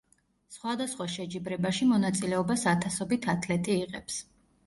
სხვადასხვა 0.53 1.05
შეჯიბრებაში 1.15 1.87
მონაწილეობას 1.91 2.65
ათასობით 2.73 3.27
ათლეტი 3.35 3.77
იღებს. 3.85 4.19